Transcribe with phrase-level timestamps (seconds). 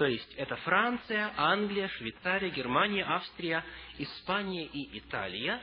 [0.00, 3.62] То есть это Франция, Англия, Швейцария, Германия, Австрия,
[3.98, 5.60] Испания и Италия.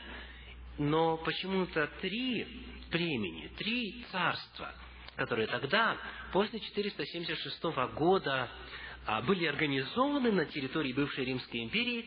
[0.77, 2.45] Но почему-то три
[2.91, 4.75] племени, три царства,
[5.15, 5.97] которые тогда,
[6.31, 7.63] после 476
[7.95, 8.47] года,
[9.07, 12.05] а, были организованы на территории бывшей Римской империи,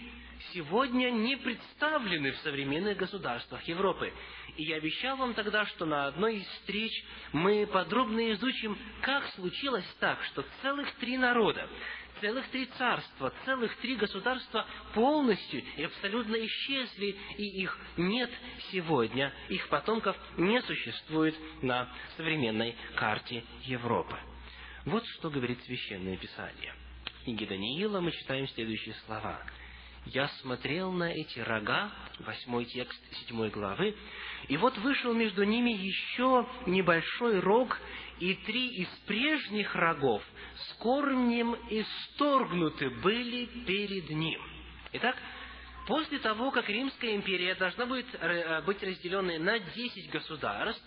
[0.52, 4.12] сегодня не представлены в современных государствах Европы.
[4.56, 6.92] И я обещал вам тогда, что на одной из встреч
[7.32, 11.68] мы подробно изучим, как случилось так, что целых три народа,
[12.20, 18.30] целых три царства, целых три государства полностью и абсолютно исчезли, и их нет
[18.70, 24.16] сегодня, их потомков не существует на современной карте Европы.
[24.84, 26.74] Вот что говорит Священное Писание.
[27.20, 29.40] В книге Даниила мы читаем следующие слова–
[30.06, 33.94] я смотрел на эти рога, восьмой текст седьмой главы,
[34.48, 37.78] и вот вышел между ними еще небольшой рог,
[38.20, 40.22] и три из прежних рогов
[40.54, 44.40] с корнем исторгнуты были перед ним.
[44.92, 45.16] Итак,
[45.86, 50.84] после того, как Римская империя должна будет э, быть разделенной на десять государств,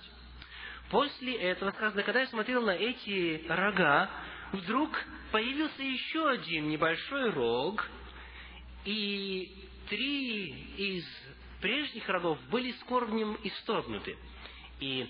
[0.90, 4.10] после этого сказано, когда я смотрел на эти рога,
[4.52, 4.92] вдруг
[5.32, 7.86] появился еще один небольшой рог–
[8.86, 9.50] и
[9.90, 11.06] три из
[11.62, 14.18] прежних рогов были с корнем исторгнуты.
[14.80, 15.08] И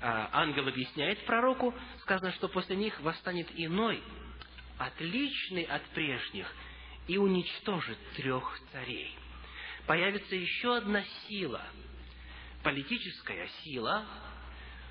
[0.00, 4.02] ангел объясняет пророку, сказано, что после них восстанет иной,
[4.78, 6.52] отличный от прежних,
[7.06, 9.16] и уничтожит трех царей.
[9.86, 11.62] Появится еще одна сила,
[12.62, 14.04] политическая сила,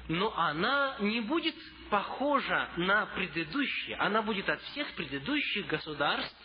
[0.08, 1.56] но она не будет
[1.90, 6.36] похожа на предыдущие, она будет от всех предыдущих государств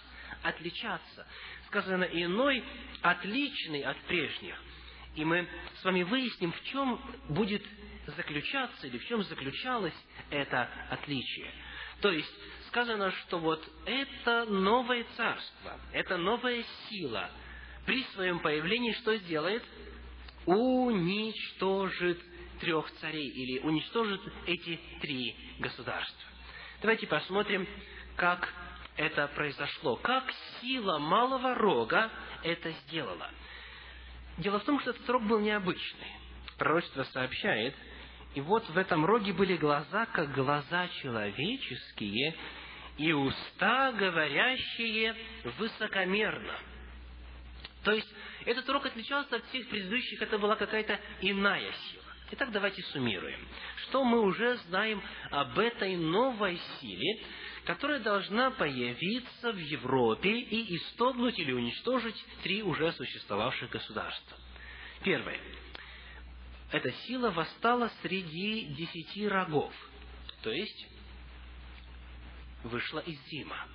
[0.42, 1.26] отличаться
[1.70, 2.64] сказано иной,
[3.00, 4.60] отличный от прежних.
[5.14, 5.48] И мы
[5.80, 7.62] с вами выясним, в чем будет
[8.06, 9.94] заключаться или в чем заключалось
[10.30, 11.50] это отличие.
[12.00, 12.32] То есть
[12.68, 17.30] сказано, что вот это новое царство, это новая сила
[17.86, 19.64] при своем появлении что сделает?
[20.46, 22.20] Уничтожит
[22.60, 26.28] трех царей или уничтожит эти три государства.
[26.80, 27.66] Давайте посмотрим,
[28.16, 28.52] как
[28.96, 30.24] это произошло, как
[30.60, 32.10] сила малого рога
[32.42, 33.30] это сделала.
[34.38, 36.08] Дело в том, что этот рог был необычный.
[36.58, 37.74] Пророчество сообщает,
[38.34, 42.34] и вот в этом роге были глаза, как глаза человеческие,
[42.96, 45.16] и уста, говорящие
[45.58, 46.54] высокомерно.
[47.82, 48.08] То есть,
[48.44, 52.04] этот рог отличался от всех предыдущих, это была какая-то иная сила.
[52.32, 53.40] Итак, давайте суммируем.
[53.88, 57.24] Что мы уже знаем об этой новой силе,
[57.64, 64.36] которая должна появиться в Европе и исторгнуть или уничтожить три уже существовавших государства.
[65.02, 65.38] Первое.
[66.70, 69.74] Эта сила восстала среди десяти рогов,
[70.42, 70.86] то есть
[72.62, 73.66] вышла из Дима.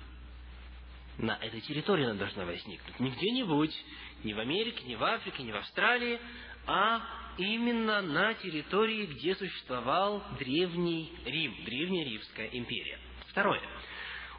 [1.18, 2.98] На этой территории она должна возникнуть.
[3.00, 3.84] Не где-нибудь,
[4.24, 6.20] не в Америке, не в Африке, не в Австралии,
[6.66, 7.02] а
[7.38, 12.98] именно на территории, где существовал Древний Рим, Древняя Римская империя.
[13.28, 13.62] Второе.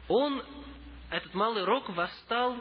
[0.08, 0.42] Он,
[1.10, 2.56] этот малый рог, восстал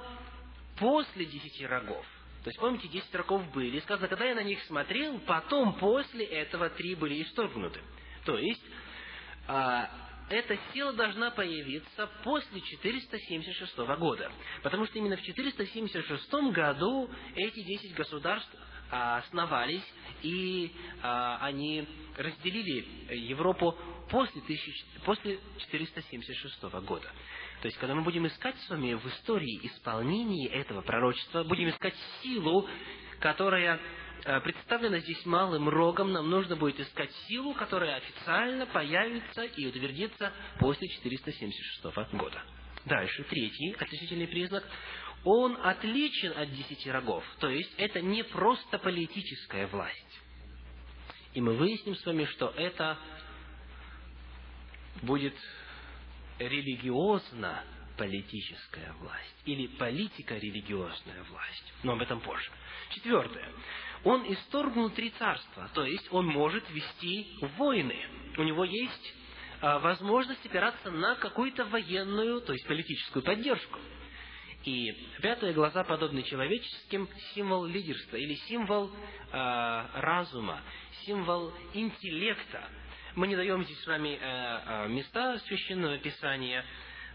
[0.78, 2.06] после десяти рогов.
[2.48, 3.78] То есть, помните, десять рогов были.
[3.82, 7.82] Сказано, когда я на них смотрел, потом, после этого, три были исторгнуты.
[8.24, 8.64] То есть,
[9.50, 9.90] а,
[10.30, 14.32] эта сила должна появиться после 476 года.
[14.64, 18.56] Потому что именно в 476 году эти десять государств
[18.92, 19.84] а, основались,
[20.22, 20.72] и
[21.04, 21.86] а, они
[22.16, 23.78] разделили Европу
[24.10, 27.12] после, 1000, после 476 года.
[27.62, 31.96] То есть, когда мы будем искать с вами в истории исполнения этого пророчества, будем искать
[32.22, 32.68] силу,
[33.20, 33.80] которая
[34.26, 40.32] а, представлена здесь малым рогом, нам нужно будет искать силу, которая официально появится и утвердится
[40.60, 42.42] после 476 года.
[42.86, 44.64] Дальше, третий отличительный признак
[45.24, 47.24] он отличен от десяти рогов.
[47.40, 50.22] То есть это не просто политическая власть.
[51.34, 52.98] И мы выясним с вами, что это
[55.04, 55.36] будет
[56.40, 57.64] религиозно
[57.98, 61.74] политическая власть или политико-религиозная власть.
[61.84, 62.50] Но об этом позже.
[62.92, 63.50] Четвертое.
[64.04, 67.28] Он исторгнул три царства, то есть он может вести
[67.58, 67.98] войны.
[68.38, 69.14] У него есть
[69.60, 73.80] а, возможность опираться на какую-то военную, то есть политическую поддержку.
[74.64, 74.92] И
[75.22, 80.62] пятые глаза подобны человеческим символ лидерства или символ э, разума,
[81.06, 82.68] символ интеллекта.
[83.18, 86.64] Мы не даем здесь с вами э, э, места священного писания.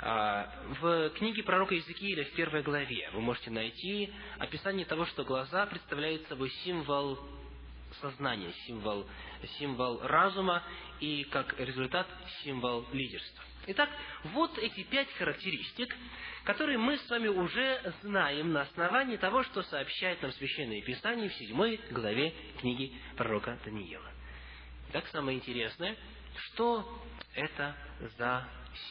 [0.01, 0.47] Э,
[0.81, 6.27] в книге пророка Иезекииля в первой главе вы можете найти описание того, что глаза представляют
[6.27, 7.21] собой символ
[8.01, 9.07] сознания, символ,
[9.61, 10.65] символ разума
[10.99, 12.09] и, как результат,
[12.43, 13.45] символ лидерства.
[13.69, 13.89] Итак,
[14.25, 15.97] вот эти пять характеристик,
[16.43, 21.35] которые мы с вами уже знаем на основании того, что сообщает нам Священное Писание в
[21.35, 24.11] седьмой главе книги пророка Даниила.
[24.95, 25.97] Итак, самое интересное,
[26.37, 27.03] что
[27.35, 27.75] это
[28.19, 28.47] за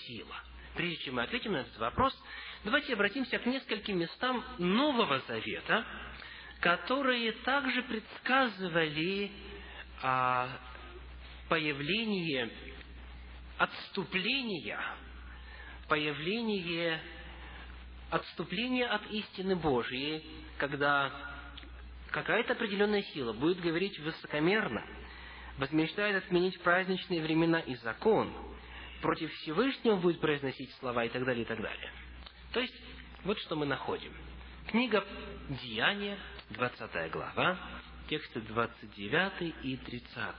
[0.07, 0.35] сила?
[0.73, 2.19] Прежде чем мы ответим на этот вопрос,
[2.63, 5.85] давайте обратимся к нескольким местам Нового Завета,
[6.59, 9.31] которые также предсказывали
[10.01, 10.49] а,
[11.47, 12.49] появление
[13.59, 14.83] отступления,
[15.87, 16.99] появление
[18.09, 20.25] отступления от истины Божьей,
[20.57, 21.11] когда
[22.09, 24.83] какая-то определенная сила будет говорить высокомерно,
[25.57, 28.31] возмечтает отменить праздничные времена и закон,
[29.01, 31.91] против Всевышнего будет произносить слова и так далее, и так далее.
[32.53, 32.75] То есть,
[33.23, 34.13] вот что мы находим.
[34.67, 35.05] Книга
[35.63, 36.17] Деяния,
[36.51, 37.57] 20 глава,
[38.09, 40.35] тексты 29 и 30.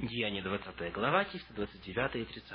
[0.00, 2.52] Деяние 20 глава, тексты 29 и 30.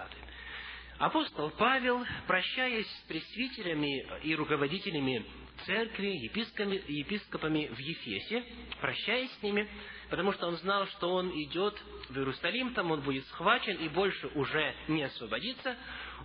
[1.00, 5.26] Апостол Павел, прощаясь с пресвитерами и руководителями
[5.66, 8.44] церкви, епископами, епископами в Ефесе,
[8.80, 9.68] прощаясь с ними,
[10.14, 11.74] потому что он знал, что он идет
[12.10, 15.76] в Иерусалим, там он будет схвачен и больше уже не освободится,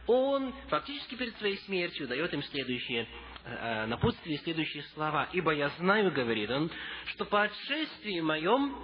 [0.06, 3.08] он фактически перед своей смертью дает им следующее
[3.46, 5.30] э, напутствие, следующие слова.
[5.32, 6.70] «Ибо я знаю,— говорит он,—
[7.06, 8.76] что по отшествии моем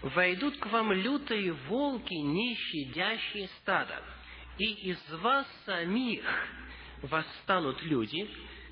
[0.00, 4.02] войдут к вам лютые волки, не щадящие стада,
[4.56, 6.24] и из вас самих
[7.02, 8.26] восстанут люди,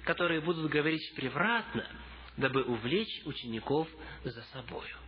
[0.06, 1.86] которые будут говорить превратно,
[2.38, 3.86] дабы увлечь учеников
[4.24, 5.05] за собою.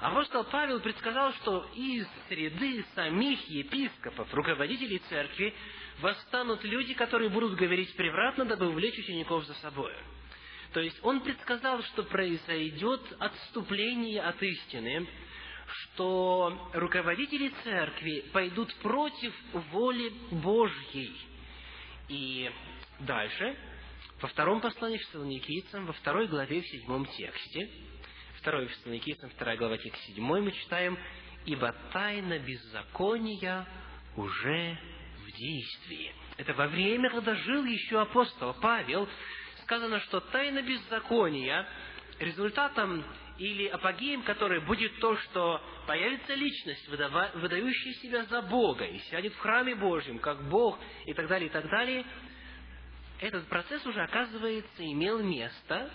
[0.00, 5.54] Апостол Павел предсказал, что из среды самих епископов, руководителей церкви,
[6.00, 9.96] восстанут люди, которые будут говорить превратно, дабы увлечь учеников за собою.
[10.74, 15.06] То есть он предсказал, что произойдет отступление от истины,
[15.66, 19.32] что руководители церкви пойдут против
[19.72, 21.16] воли Божьей.
[22.08, 22.50] И
[23.00, 23.56] дальше,
[24.20, 27.70] во втором послании к Фессалоникийцам, во второй главе, в седьмом тексте,
[28.46, 30.96] второй Фессалоникийцам, вторая глава, текст седьмой, мы читаем,
[31.46, 33.66] «Ибо тайна беззакония
[34.14, 34.78] уже
[35.24, 36.14] в действии».
[36.36, 39.08] Это во время, когда жил еще апостол Павел,
[39.64, 41.66] сказано, что тайна беззакония
[42.20, 43.04] результатом
[43.36, 49.38] или апогеем которой будет то, что появится личность, выдающая себя за Бога, и сядет в
[49.38, 52.04] храме Божьем, как Бог, и так далее, и так далее,
[53.18, 55.90] этот процесс уже, оказывается, имел место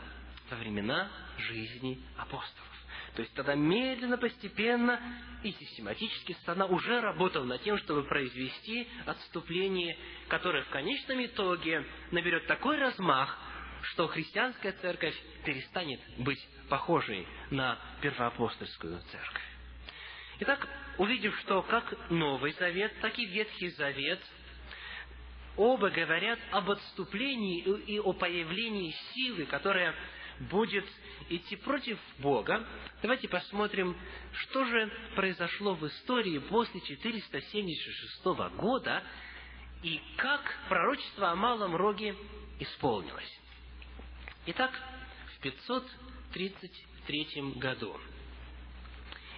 [0.51, 2.67] во времена жизни апостолов.
[3.15, 4.99] То есть тогда медленно, постепенно
[5.43, 12.47] и систематически страна уже работала над тем, чтобы произвести отступление, которое в конечном итоге наберет
[12.47, 13.37] такой размах,
[13.83, 16.39] что христианская церковь перестанет быть
[16.69, 19.43] похожей на первоапостольскую церковь.
[20.39, 20.67] Итак,
[20.97, 24.19] увидев, что как Новый Завет, так и Ветхий Завет
[25.57, 29.93] оба говорят об отступлении и о появлении силы, которая
[30.49, 30.85] будет
[31.29, 32.65] идти против Бога,
[33.01, 33.97] давайте посмотрим,
[34.33, 38.25] что же произошло в истории после 476
[38.57, 39.03] года
[39.83, 42.15] и как пророчество о Малом Роге
[42.59, 43.39] исполнилось.
[44.47, 44.71] Итак,
[45.37, 47.99] в 533 году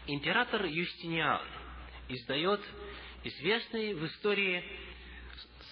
[0.07, 1.41] император Юстиниан
[2.09, 2.61] издает
[3.23, 4.63] известный в истории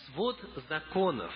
[0.07, 0.39] свод
[0.69, 1.33] законов,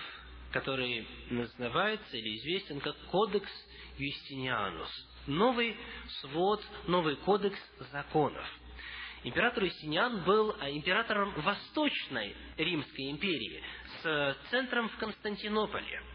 [0.52, 3.50] который называется или известен как Кодекс
[3.98, 4.90] Юстинианус.
[5.26, 5.76] Новый
[6.20, 7.58] свод, новый кодекс
[7.92, 8.46] законов.
[9.24, 13.62] Император Юстиниан был а, императором Восточной Римской империи
[14.02, 16.02] с центром в Константинополе–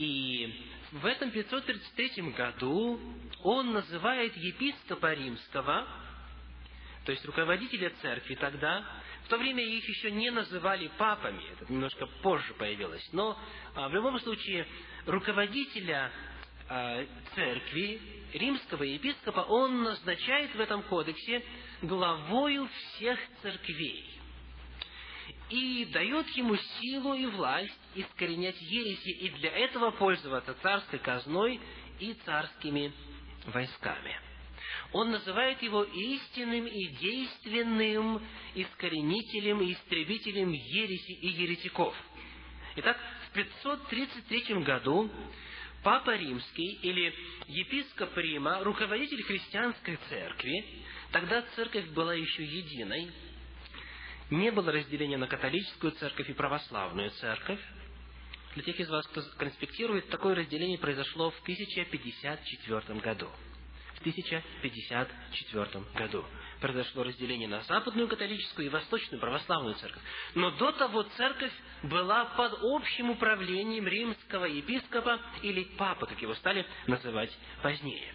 [0.00, 2.98] и в этом 533 году
[3.42, 5.86] он называет епископа римского,
[7.04, 8.82] то есть руководителя церкви тогда,
[9.24, 13.38] в то время их еще не называли папами, это немножко позже появилось, но
[13.74, 14.66] а, в любом случае
[15.04, 16.10] руководителя
[17.34, 18.00] церкви,
[18.32, 21.42] римского епископа, он назначает в этом кодексе
[21.82, 24.04] главою всех церквей
[25.50, 31.60] и дает ему силу и власть искоренять ереси, и для этого пользоваться царской казной
[31.98, 32.92] и царскими
[33.46, 34.16] войсками.
[34.92, 38.22] Он называет его истинным и действенным
[38.54, 41.94] искоренителем и истребителем ереси и еретиков.
[42.76, 42.96] Итак,
[43.28, 45.10] в 533 году
[45.82, 47.14] Папа Римский или
[47.46, 50.64] епископ Рима, руководитель христианской церкви,
[51.10, 53.10] тогда церковь была еще единой,
[54.30, 57.60] не было разделения на католическую церковь и православную церковь.
[58.54, 63.28] Для тех из вас, кто конспектирует, такое разделение произошло в 1054 году.
[63.94, 66.24] В в 1054 году.
[66.60, 70.02] Произошло разделение на западную католическую и восточную православную церковь.
[70.34, 71.52] Но до того церковь
[71.84, 78.14] была под общим управлением римского епископа или папы, как его стали называть позднее.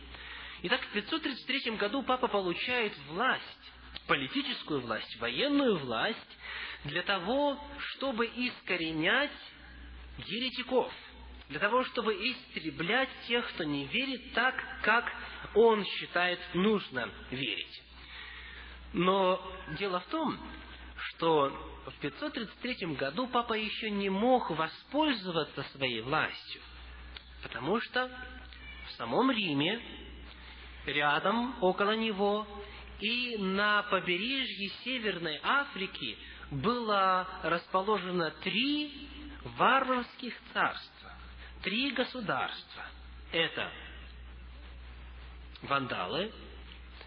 [0.61, 3.71] Итак, в 533 году папа получает власть,
[4.07, 6.37] политическую власть, военную власть,
[6.83, 7.59] для того,
[7.93, 9.31] чтобы искоренять
[10.27, 10.93] еретиков,
[11.49, 15.11] для того, чтобы истреблять тех, кто не верит так, как
[15.55, 17.84] он считает нужно верить.
[18.95, 19.41] Но
[19.77, 20.39] дело в том,
[20.95, 21.49] что
[21.85, 26.61] в 533 году папа еще не мог воспользоваться своей властью,
[27.43, 28.09] потому что
[28.87, 29.81] в самом Риме,
[30.85, 32.47] рядом, около него,
[33.01, 36.17] и на побережье Северной Африки
[36.51, 39.09] было расположено три
[39.57, 41.11] варварских царства,
[41.63, 42.85] три государства.
[43.33, 43.69] Это
[45.63, 46.31] вандалы,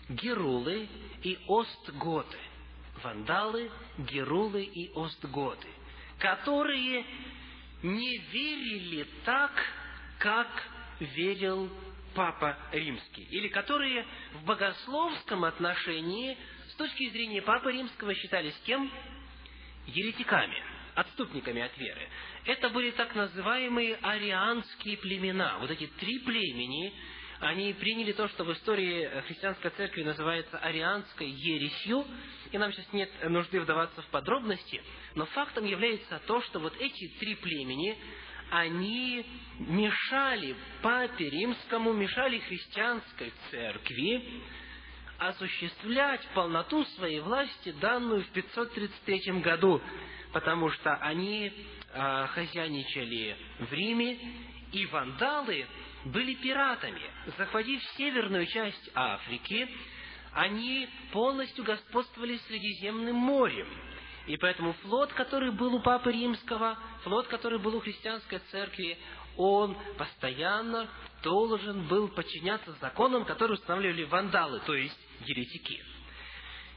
[0.09, 0.89] герулы
[1.23, 2.39] и остготы.
[3.03, 5.69] Вандалы, герулы и остготы,
[6.19, 7.05] которые
[7.83, 9.53] не верили так,
[10.19, 10.49] как
[10.99, 11.71] верил
[12.15, 16.37] Папа Римский, или которые в богословском отношении
[16.71, 18.91] с точки зрения Папы Римского считались кем?
[19.87, 20.61] Еретиками,
[20.97, 22.09] отступниками от веры.
[22.47, 25.59] Это были так называемые арианские племена.
[25.61, 26.93] Вот эти три племени,
[27.41, 32.05] они приняли то, что в истории христианской церкви называется арианской ересью,
[32.51, 34.83] и нам сейчас нет нужды вдаваться в подробности,
[35.15, 37.97] но фактом является то, что вот эти три племени,
[38.51, 39.25] они
[39.59, 44.43] мешали папе римскому, мешали христианской церкви
[45.19, 49.83] осуществлять полноту своей власти, данную в 533 году,
[50.33, 51.53] потому что они
[51.93, 54.19] э, хозяйничали в Риме,
[54.73, 55.67] и вандалы
[56.05, 57.03] были пиратами.
[57.37, 59.69] Захватив северную часть Африки,
[60.33, 63.69] они полностью господствовали Средиземным морем.
[64.27, 68.99] И поэтому флот, который был у Папы Римского, флот, который был у христианской церкви,
[69.37, 70.89] он постоянно
[71.23, 75.83] должен был подчиняться законам, которые устанавливали вандалы, то есть еретики.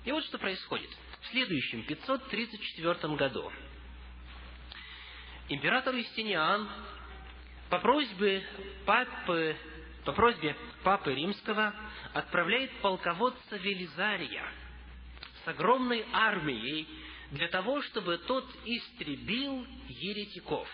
[0.06, 0.90] И вот что происходит.
[1.22, 3.52] В следующем, 534 году,
[5.50, 6.68] император Юстиниан
[7.72, 8.46] по просьбе
[8.86, 9.56] папы,
[10.04, 11.74] по просьбе папы римского
[12.14, 14.46] отправляет полководца Велизария
[15.46, 16.86] с огромной армией
[17.32, 20.68] для того, чтобы тот истребил еретиков.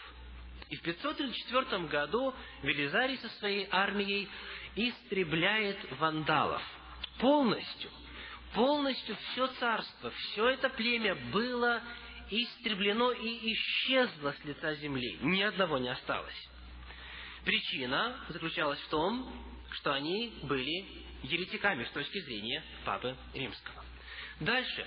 [0.72, 4.28] И в 534 году Велизарий со своей армией
[4.76, 6.64] истребляет вандалов.
[7.20, 7.92] Полностью,
[8.56, 11.80] полностью все царство, все это племя было
[12.32, 15.20] истреблено и исчезло с лица земли.
[15.22, 16.50] Ни одного не осталось.
[17.44, 19.30] Причина заключалась в том,
[19.72, 20.86] что они были
[21.24, 23.84] еретиками с точки зрения Папы Римского.
[24.40, 24.86] Дальше.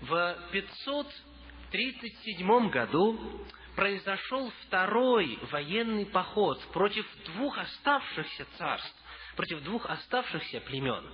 [0.00, 3.44] В 537 году
[3.76, 8.96] произошел второй военный поход против двух оставшихся царств,
[9.36, 11.04] против двух оставшихся племен.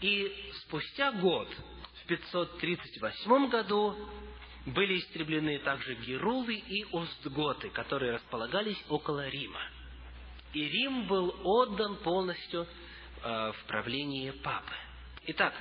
[0.00, 1.48] И спустя год,
[2.02, 3.96] в 538 году,
[4.66, 9.60] были истреблены также Герулы и Остготы, которые располагались около Рима.
[10.52, 12.66] И Рим был отдан полностью
[13.22, 14.72] э, в правление папы.
[15.26, 15.52] Итак,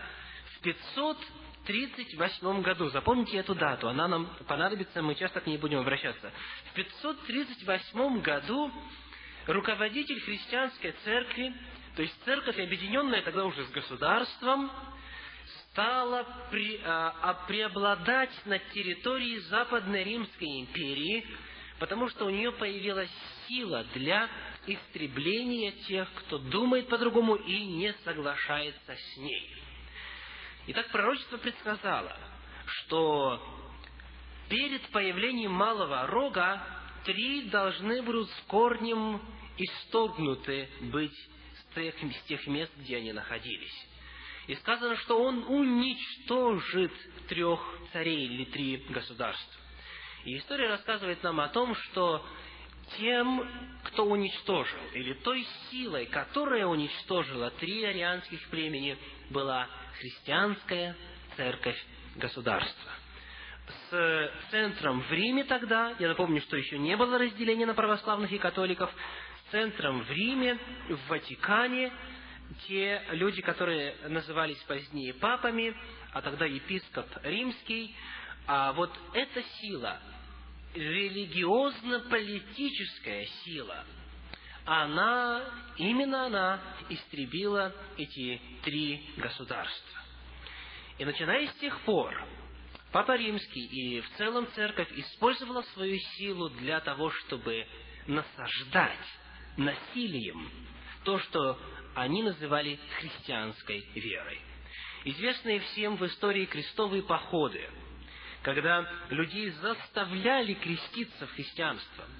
[0.55, 6.31] в 538 году, запомните эту дату, она нам понадобится, мы часто к ней будем обращаться.
[6.71, 8.71] В 538 году
[9.47, 11.53] руководитель христианской церкви,
[11.95, 14.71] то есть церковь, объединенная тогда уже с государством,
[15.71, 21.27] стала при, а, а, преобладать на территории Западной Римской империи,
[21.77, 23.11] потому что у нее появилась
[23.47, 24.27] сила для
[24.67, 29.55] истребления тех, кто думает по-другому и не соглашается с ней.
[30.67, 32.15] Итак, пророчество предсказало,
[32.65, 33.41] что
[34.49, 36.61] перед появлением малого рога
[37.05, 39.21] три должны будут с корнем
[39.57, 41.15] исторгнуты быть
[41.53, 43.87] с тех, с тех мест, где они находились.
[44.47, 46.93] И сказано, что он уничтожит
[47.27, 47.59] трех
[47.91, 49.61] царей или три государства.
[50.25, 52.25] И история рассказывает нам о том, что
[52.97, 53.47] тем,
[53.83, 58.97] кто уничтожил, или той силой, которая уничтожила три арианских племени,
[59.29, 59.67] была
[59.99, 60.95] христианская
[61.35, 61.77] церковь
[62.15, 62.91] государства.
[63.89, 68.37] С центром в Риме тогда, я напомню, что еще не было разделения на православных и
[68.37, 68.89] католиков,
[69.47, 70.57] с центром в Риме,
[70.89, 71.91] в Ватикане,
[72.67, 75.75] те люди, которые назывались позднее папами,
[76.13, 77.93] а тогда епископ римский,
[78.45, 79.99] а вот эта сила,
[80.77, 83.83] религиозно-политическая сила,
[84.65, 85.43] она,
[85.77, 89.99] именно она истребила эти три государства.
[90.97, 92.13] И начиная с тех пор,
[92.91, 97.67] Папа Римский и в целом церковь использовала свою силу для того, чтобы
[98.07, 99.05] насаждать
[99.57, 100.49] насилием
[101.03, 101.59] то, что
[101.95, 104.39] они называли христианской верой.
[105.03, 107.69] Известные всем в истории крестовые походы,
[108.43, 112.05] когда людей заставляли креститься в христианство–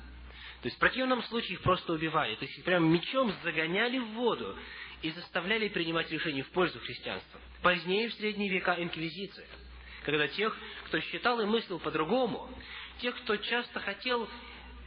[0.61, 2.35] то есть в противном случае их просто убивали.
[2.35, 4.55] То есть их прям мечом загоняли в воду
[5.01, 7.39] и заставляли принимать решения в пользу христианства.
[7.61, 9.45] Позднее, в средние века, инквизиция.
[10.03, 12.49] Когда тех, кто считал и мыслил по-другому,
[12.99, 14.27] тех, кто часто хотел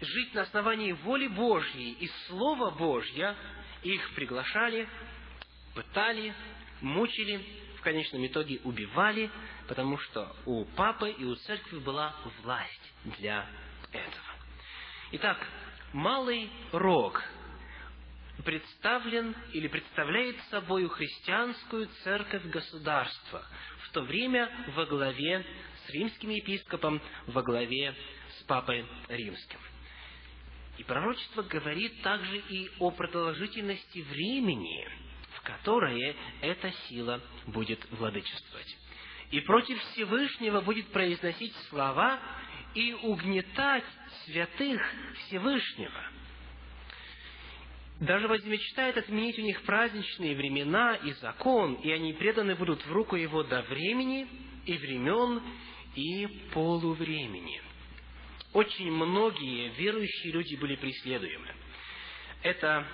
[0.01, 3.37] жить на основании воли Божьей и Слова Божья,
[3.83, 4.89] их приглашали,
[5.75, 6.35] пытали,
[6.81, 7.41] мучили,
[7.77, 9.31] в конечном итоге убивали,
[9.71, 12.13] потому что у папы и у церкви была
[12.43, 13.49] власть для
[13.93, 14.27] этого.
[15.13, 15.47] Итак,
[15.93, 17.23] малый рог
[18.45, 23.47] представлен или представляет собой христианскую церковь государства,
[23.85, 25.47] в то время во главе
[25.87, 27.95] с римским епископом, во главе
[28.41, 29.61] с папой римским.
[30.79, 34.89] И пророчество говорит также и о продолжительности времени,
[35.37, 38.80] в которое эта сила будет владычествовать.
[39.31, 42.19] И против Всевышнего будет произносить слова
[42.75, 43.85] и угнетать
[44.25, 44.81] святых
[45.15, 46.05] Всевышнего.
[48.01, 53.15] Даже возмечтает отменить у них праздничные времена и закон, и они преданы будут в руку
[53.15, 54.27] его до времени
[54.65, 55.43] и времен
[55.95, 57.61] и полувремени.
[58.53, 61.55] Очень многие верующие люди были преследуемы.
[62.43, 62.87] Это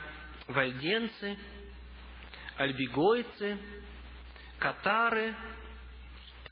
[0.48, 1.38] вальденцы,
[2.56, 3.58] альбигойцы,
[4.58, 5.34] катары,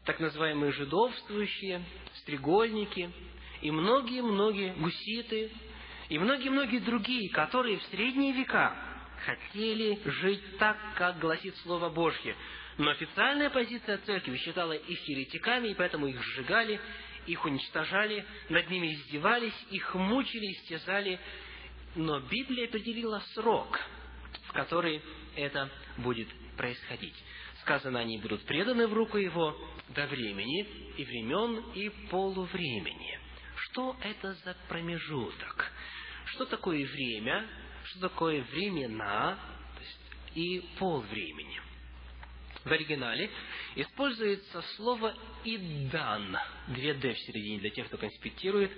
[0.05, 1.83] так называемые жидовствующие,
[2.21, 3.11] стрегольники
[3.63, 5.51] и многие-многие гуситы
[6.09, 8.77] и многие-многие другие, которые в средние века
[9.25, 12.37] хотели жить так, как гласит Слово Божье.
[12.77, 16.81] Но официальная позиция церкви считала их еретиками, и поэтому их сжигали,
[17.27, 21.19] их уничтожали, над ними издевались, их мучили, истязали.
[21.95, 23.81] Но Библия определила срок,
[24.49, 25.01] в который
[25.37, 27.15] это будет происходить.
[27.65, 29.57] Сказано, они будут преданы в руку его
[29.89, 30.63] до времени,
[30.97, 33.19] и времен, и полувремени.
[33.57, 35.73] Что это за промежуток?
[36.27, 37.47] Что такое время?
[37.85, 39.39] Что такое времена?
[40.35, 41.61] и полвремени?
[42.65, 43.31] В оригинале
[43.77, 46.37] используется слово «идан»,
[46.69, 48.73] две «д» в середине для тех, кто конспектирует,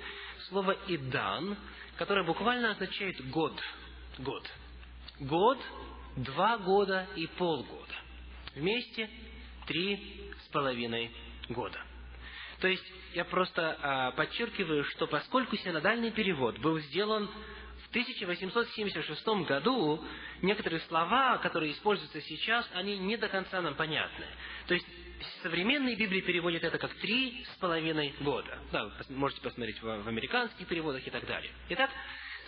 [0.49, 1.57] слово «идан»,
[1.97, 3.59] которое буквально означает «год».
[4.19, 4.51] Год.
[5.21, 5.59] Год,
[6.17, 7.95] два года и полгода.
[8.57, 9.11] Вместе
[9.67, 11.11] три с половиной
[11.51, 11.79] года.
[12.61, 17.29] То есть я просто а, подчеркиваю, что поскольку синодальный перевод был сделан
[17.85, 20.03] в 1876 году,
[20.41, 24.25] некоторые слова, которые используются сейчас, они не до конца нам понятны.
[24.69, 24.87] То есть
[25.43, 28.59] современные Библии переводят это как три с половиной года.
[28.73, 31.53] Да, вы можете посмотреть в, в американских переводах и так далее.
[31.69, 31.91] Итак,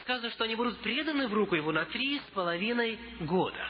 [0.04, 3.68] сказано, что они будут преданы в руку его на три с половиной года.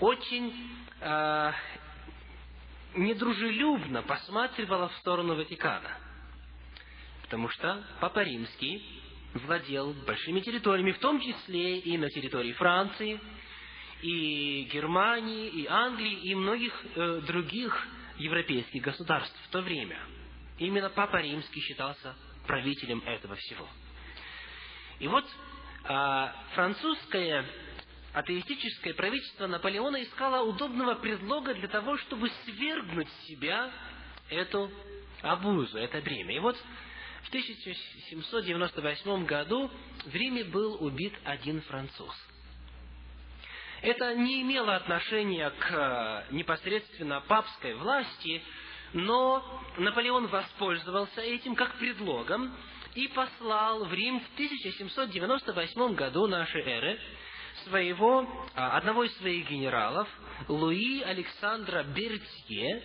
[0.00, 0.54] очень
[1.00, 1.54] а,
[2.94, 5.96] недружелюбно посматривало в сторону Ватикана.
[7.22, 9.02] Потому что Папа Римский
[9.34, 13.20] владел большими территориями, в том числе и на территории Франции,
[14.02, 17.88] и Германии, и Англии, и многих э, других
[18.18, 19.98] европейских государств в то время.
[20.58, 22.14] Именно Папа Римский считался
[22.46, 23.68] правителем этого всего.
[24.98, 27.44] И вот э, французское
[28.14, 33.70] атеистическое правительство Наполеона искало удобного предлога для того, чтобы свергнуть себя
[34.28, 34.70] эту
[35.22, 36.34] обузу, это бремя.
[36.34, 36.56] И вот
[37.24, 39.70] в 1798 году
[40.04, 42.14] в Риме был убит один француз.
[43.82, 48.42] Это не имело отношения к э, непосредственно папской власти,
[48.92, 52.56] но Наполеон воспользовался этим как предлогом
[52.94, 56.98] и послал в Рим в 1798 году нашей эры
[57.64, 60.08] своего, а, одного из своих генералов,
[60.48, 62.82] Луи Александра Бертье,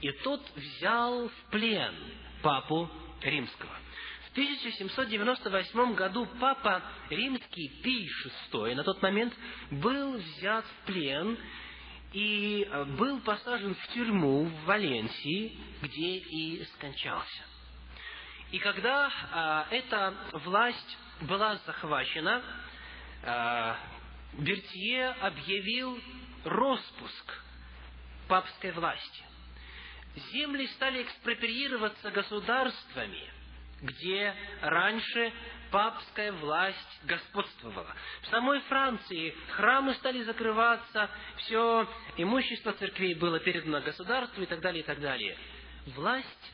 [0.00, 1.94] и тот взял в плен
[2.42, 2.90] папу
[3.26, 3.72] римского.
[4.36, 8.06] 1798 году папа римский Пий
[8.52, 9.32] VI на тот момент
[9.70, 11.38] был взят в плен
[12.12, 17.44] и э, был посажен в тюрьму в Валенсии, где и скончался.
[18.52, 22.42] И когда а, эта власть была захвачена,
[23.24, 23.78] а,
[24.34, 25.98] Бертье объявил
[26.44, 27.42] распуск
[28.28, 29.24] папской власти.
[30.32, 33.30] Земли стали экспроприироваться государствами–
[33.82, 35.32] где раньше
[35.70, 37.94] папская власть господствовала.
[38.22, 44.82] В самой Франции храмы стали закрываться, все имущество церквей было передано государству и так далее,
[44.82, 45.36] и так далее.
[45.86, 46.52] Власть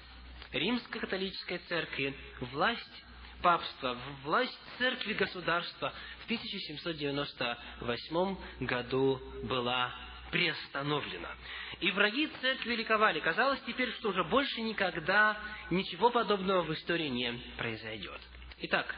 [0.53, 2.14] римской католической церкви,
[2.53, 3.05] власть
[3.42, 9.92] папства, власть церкви государства в 1798 году была
[10.31, 11.31] приостановлена.
[11.83, 13.18] И враги церкви ликовали.
[13.18, 15.37] Казалось теперь, что уже больше никогда
[15.68, 18.21] ничего подобного в истории не произойдет.
[18.59, 18.95] Итак,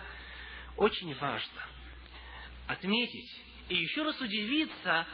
[0.76, 1.62] очень важно
[2.66, 5.06] отметить и еще раз удивиться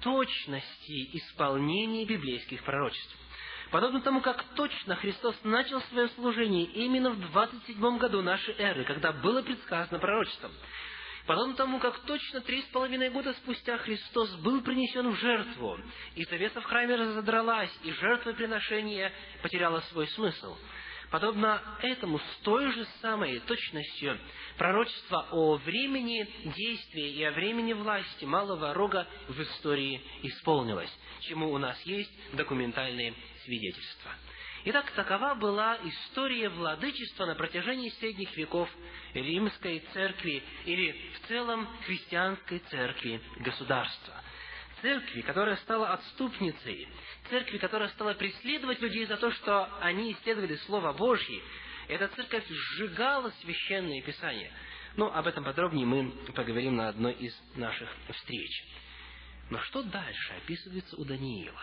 [0.00, 3.16] точности исполнения библейских пророчеств.
[3.72, 9.10] Подобно тому, как точно Христос начал свое служение именно в 27 году нашей эры, когда
[9.10, 10.52] было предсказано пророчеством.
[11.28, 15.78] Подобно тому, как точно три с половиной года спустя Христос был принесен в жертву,
[16.14, 19.12] и завеса в храме разодралась, и жертвоприношение
[19.42, 20.56] потеряло свой смысл.
[21.10, 24.18] Подобно этому, с той же самой точностью,
[24.56, 31.58] пророчество о времени действия и о времени власти малого рога в истории исполнилось, чему у
[31.58, 33.12] нас есть документальные
[33.44, 34.12] свидетельства.
[34.64, 38.68] Итак, такова была история владычества на протяжении средних веков
[39.14, 44.14] римской церкви или в целом христианской церкви государства.
[44.82, 46.88] Церкви, которая стала отступницей,
[47.30, 51.40] церкви, которая стала преследовать людей за то, что они исследовали Слово Божье,
[51.86, 54.50] эта церковь сжигала священные писания.
[54.96, 58.64] Но об этом подробнее мы поговорим на одной из наших встреч.
[59.50, 61.62] Но что дальше описывается у Даниила?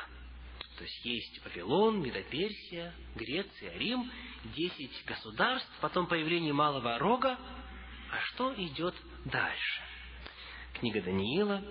[0.78, 4.12] То есть есть Вавилон, Медоперсия, Греция, Рим,
[4.56, 7.38] десять государств, потом появление Малого Рога.
[8.12, 9.82] А что идет дальше?
[10.74, 11.64] Книга Даниила,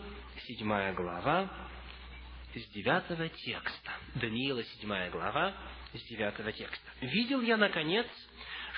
[0.46, 1.50] седьмая глава,
[2.54, 3.92] с девятого текста.
[4.14, 5.54] Даниила, седьмая глава,
[5.92, 6.90] с девятого текста.
[7.00, 8.06] «Видел я, наконец,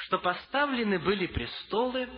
[0.06, 2.08] что поставлены были престолы,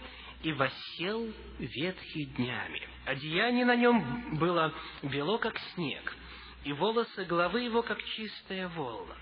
[0.43, 2.81] и восел ветхий днями.
[3.07, 6.17] Одеяние на нем было бело, как снег,
[6.65, 9.15] и волосы головы его, как чистая волна.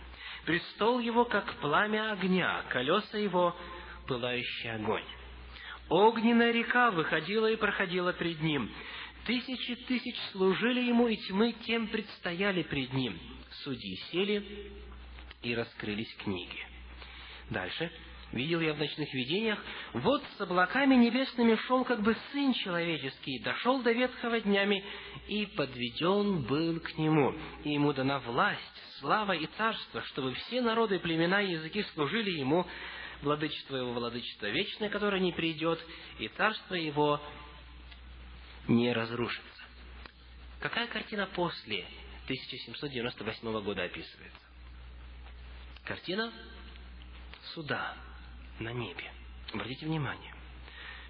[0.44, 3.56] Престол его, как пламя огня, колеса его,
[4.06, 5.04] пылающий огонь.
[5.88, 8.70] Огненная река выходила и проходила пред ним.
[9.24, 13.18] Тысячи тысяч служили ему, и тьмы тем предстояли пред ним.
[13.64, 14.72] Судьи сели,
[15.42, 16.66] и раскрылись книги.
[17.50, 17.90] Дальше.
[18.32, 19.58] Видел я в ночных видениях,
[19.92, 24.84] вот с облаками небесными шел как бы Сын Человеческий, дошел до ветхого днями,
[25.28, 27.34] и подведен был к Нему.
[27.64, 28.60] И Ему дана власть,
[29.00, 32.66] слава и царство, чтобы все народы, племена и языки служили Ему,
[33.22, 35.78] владычество Его, владычество вечное, которое не придет,
[36.18, 37.20] и царство Его
[38.68, 39.62] не разрушится.
[40.60, 41.84] Какая картина после
[42.24, 44.40] 1798 года описывается?
[45.84, 46.32] Картина
[47.54, 47.96] суда
[48.58, 49.12] на небе.
[49.52, 50.34] Обратите внимание.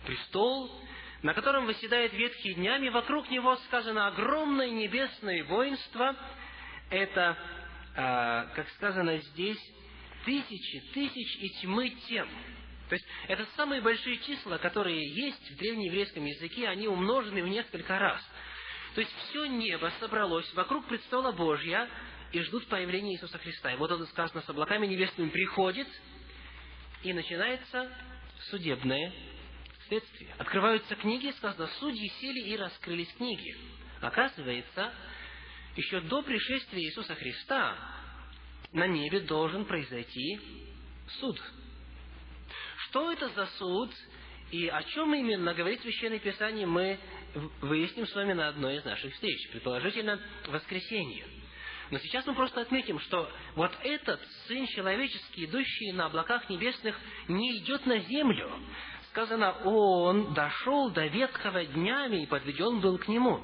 [0.05, 0.70] Престол,
[1.22, 6.14] на котором восседает ветхий днями, вокруг него сказано огромное небесное воинство.
[6.90, 7.37] Это,
[7.94, 9.61] э, как сказано здесь,
[10.24, 12.29] тысячи тысяч и тьмы тем.
[12.88, 17.98] То есть это самые большие числа, которые есть в древнееврейском языке, они умножены в несколько
[17.98, 18.22] раз.
[18.94, 21.88] То есть все небо собралось вокруг престола Божья
[22.33, 23.72] и ждут появления Иисуса Христа.
[23.72, 25.88] И вот это сказано, с облаками небесными приходит,
[27.02, 27.90] и начинается
[28.50, 29.12] судебное
[29.88, 30.35] следствие.
[30.38, 33.57] Открываются книги, сказано, судьи сели и раскрылись книги.
[34.01, 34.92] Оказывается,
[35.77, 37.77] еще до пришествия Иисуса Христа
[38.72, 40.40] на небе должен произойти
[41.20, 41.40] суд.
[42.88, 43.90] Что это за суд
[44.51, 46.99] и о чем именно говорит Священное Писание, мы
[47.61, 51.27] выясним с вами на одной из наших встреч, предположительно, воскресенье.
[51.90, 57.59] Но сейчас мы просто отметим, что вот этот Сын Человеческий, идущий на облаках небесных, не
[57.59, 58.51] идет на землю.
[59.16, 63.40] Сказано, Он дошел до ветхого днями и подведен был к Нему.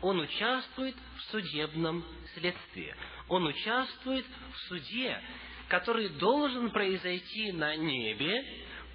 [0.00, 2.04] Он участвует в судебном
[2.34, 2.94] следствии.
[3.26, 5.20] Он участвует в суде,
[5.66, 8.44] который должен произойти на небе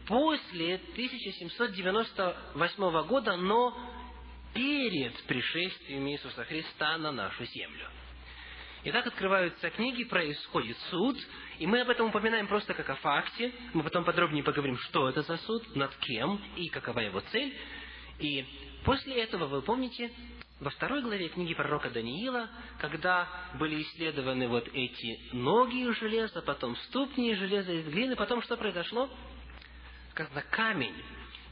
[0.08, 3.78] после 1798 года, но
[4.54, 7.86] перед пришествием Иисуса Христа на нашу землю.
[8.86, 11.18] Итак, открываются книги, происходит суд,
[11.58, 13.54] и мы об этом упоминаем просто как о факте.
[13.72, 17.58] Мы потом подробнее поговорим, что это за суд, над кем и какова его цель.
[18.20, 18.46] И
[18.84, 20.12] после этого, вы помните,
[20.60, 26.76] во второй главе книги пророка Даниила, когда были исследованы вот эти ноги из железа, потом
[26.76, 29.10] ступни из железа, из глины, потом что произошло?
[30.12, 30.96] Сказано, камень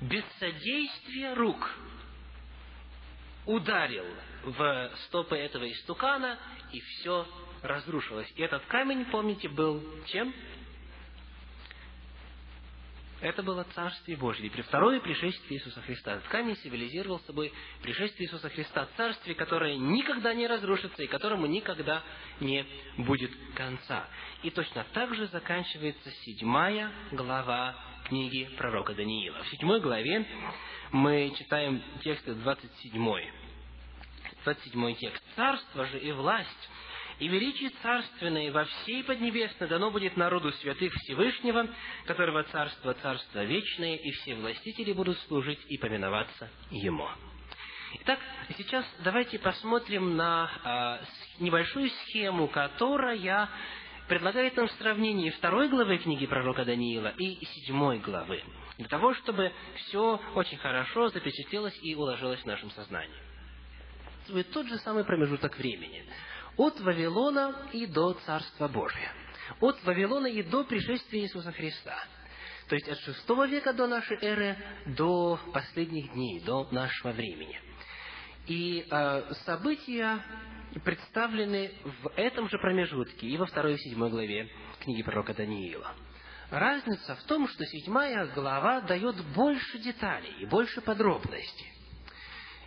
[0.01, 1.77] без содействия рук
[3.45, 4.05] ударил
[4.43, 6.37] в стопы этого истукана,
[6.71, 7.27] и все
[7.61, 8.31] разрушилось.
[8.35, 10.33] И этот камень, помните, был чем?
[13.21, 14.49] Это было Царствие Божье.
[14.49, 16.13] При второе пришествие Иисуса Христа.
[16.13, 17.53] Этот камень символизировал собой
[17.83, 18.87] пришествие Иисуса Христа.
[18.97, 22.01] Царствие, которое никогда не разрушится и которому никогда
[22.39, 22.65] не
[22.97, 24.07] будет конца.
[24.41, 29.43] И точно так же заканчивается седьмая глава книги пророка Даниила.
[29.43, 30.25] В седьмой главе
[30.91, 33.50] мы читаем текст 27.
[34.43, 35.23] 27 текст.
[35.35, 36.69] «Царство же и власть,
[37.19, 41.67] и величие царственное во всей Поднебесной дано будет народу святых Всевышнего,
[42.05, 47.07] которого царство царство вечное, и все властители будут служить и поминоваться Ему».
[48.01, 48.19] Итак,
[48.57, 51.01] сейчас давайте посмотрим на а,
[51.39, 53.49] небольшую схему, которая
[54.07, 58.43] предлагает нам сравнение второй главы книги пророка Даниила и седьмой главы,
[58.77, 63.30] для того, чтобы все очень хорошо запечатлелось и уложилось в нашем сознании
[64.21, 66.05] описывает тот же самый промежуток времени.
[66.57, 69.11] От Вавилона и до Царства Божия.
[69.59, 71.95] От Вавилона и до пришествия Иисуса Христа.
[72.67, 77.59] То есть от шестого века до нашей эры до последних дней, до нашего времени.
[78.47, 80.19] И э, события
[80.83, 85.93] представлены в этом же промежутке и во второй и седьмой главе книги пророка Даниила.
[86.49, 91.71] Разница в том, что седьмая глава дает больше деталей и больше подробностей.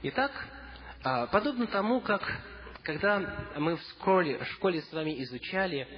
[0.02, 0.32] Итак,
[1.30, 2.22] подобно тому, как
[2.82, 3.18] когда
[3.56, 5.88] мы в школе, в школе с вами изучали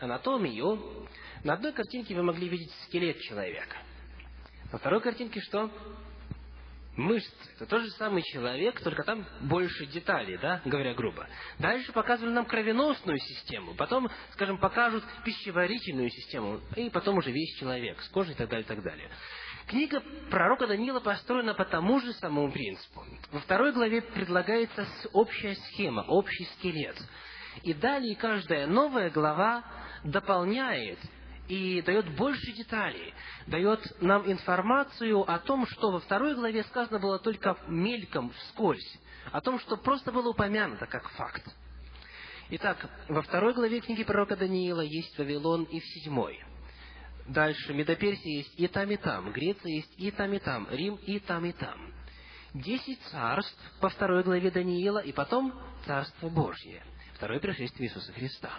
[0.00, 1.06] анатомию,
[1.42, 3.76] на одной картинке вы могли видеть скелет человека.
[4.72, 5.70] На второй картинке что?
[6.96, 7.30] Мышцы.
[7.56, 11.26] Это тот же самый человек, только там больше деталей, да, говоря грубо.
[11.58, 18.00] Дальше показывали нам кровеносную систему, потом, скажем, покажут пищеварительную систему, и потом уже весь человек
[18.00, 19.10] с кожей и так далее, и так далее.
[19.66, 23.02] Книга пророка Даниила построена по тому же самому принципу.
[23.32, 26.96] Во второй главе предлагается общая схема, общий скелет.
[27.62, 29.64] И далее каждая новая глава
[30.04, 30.98] дополняет
[31.48, 33.14] и дает больше деталей,
[33.46, 38.98] дает нам информацию о том, что во второй главе сказано было только мельком, вскользь,
[39.32, 41.44] о том, что просто было упомянуто как факт.
[42.50, 46.42] Итак, во второй главе книги пророка Даниила есть Вавилон и в седьмой–
[47.28, 49.32] Дальше, Медоперсия есть и там, и там.
[49.32, 50.68] Греция есть и там, и там.
[50.70, 51.92] Рим и там, и там.
[52.52, 55.52] десять царств по второй главе Даниила, и потом
[55.86, 56.82] Царство Божье,
[57.14, 58.50] второе пришествие Иисуса Христа.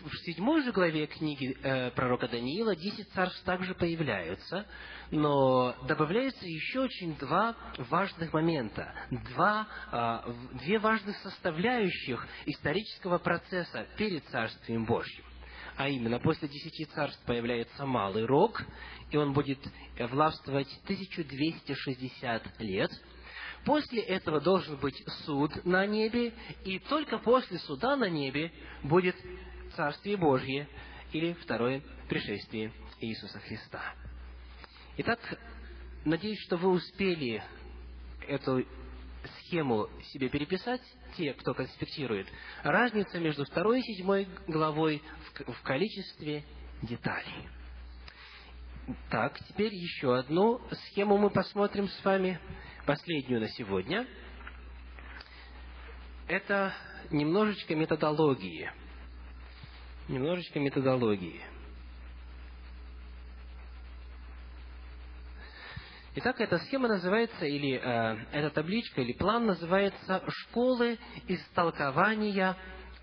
[0.00, 4.66] В седьмой же главе книги э, пророка Даниила десять царств также появляются,
[5.10, 8.92] но добавляются еще очень два важных момента,
[9.34, 15.24] два, э, две важных составляющих исторического процесса перед Царствием Божьим.
[15.76, 18.62] А именно, после десяти царств появляется малый рог,
[19.10, 19.58] и он будет
[19.98, 22.90] властвовать 1260 лет.
[23.64, 26.32] После этого должен быть суд на небе,
[26.64, 29.16] и только после суда на небе будет
[29.74, 30.66] Царствие Божье
[31.12, 33.94] или второе пришествие Иисуса Христа.
[34.96, 35.18] Итак,
[36.06, 37.42] надеюсь, что вы успели
[38.26, 38.64] эту
[39.38, 40.80] схему себе переписать,
[41.16, 42.26] те, кто конспектирует.
[42.62, 45.02] Разница между второй и седьмой главой
[45.46, 46.44] в, количестве
[46.82, 47.48] деталей.
[49.10, 52.38] Так, теперь еще одну схему мы посмотрим с вами,
[52.86, 54.06] последнюю на сегодня.
[56.28, 56.72] Это
[57.10, 58.70] немножечко методологии.
[60.08, 61.40] Немножечко методологии.
[66.18, 70.98] Итак, эта схема называется, или э, эта табличка, или план называется «Школы
[71.28, 72.56] истолкования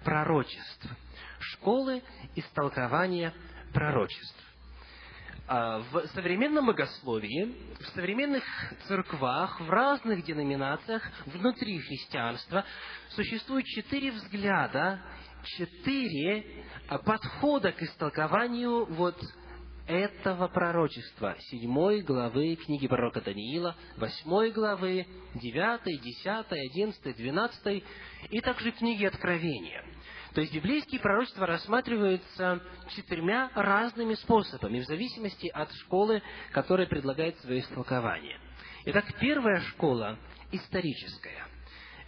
[0.03, 0.87] пророчеств».
[1.37, 2.01] Школы
[2.35, 3.31] истолкования
[3.71, 4.43] пророчеств.
[5.47, 8.43] А, в современном богословии, в современных
[8.87, 12.65] церквах, в разных деноминациях внутри христианства
[13.09, 14.99] существует четыре взгляда,
[15.43, 16.65] четыре
[17.05, 19.21] подхода к истолкованию вот
[19.87, 27.83] этого пророчества, седьмой главы книги пророка Даниила, восьмой главы, девятой, десятой, одиннадцатой, двенадцатой
[28.29, 29.83] и также книги Откровения–
[30.33, 32.59] то есть библейские пророчества рассматриваются
[32.95, 38.39] четырьмя разными способами, в зависимости от школы, которая предлагает свое истолкование.
[38.85, 40.17] Итак, первая школа–
[40.51, 41.52] историческая.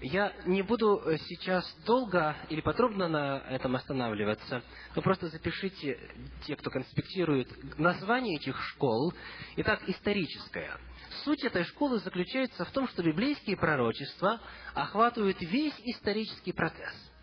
[0.02, 4.62] Я не буду сейчас долго или подробно на этом останавливаться,
[4.96, 5.98] но просто запишите,
[6.46, 7.48] те, кто конспектирует,
[7.80, 9.14] название этих школ.
[9.56, 10.78] Итак, историческая.
[11.24, 14.42] Суть этой школы заключается в том, что библейские пророчества
[14.74, 16.94] охватывают весь исторический процесс–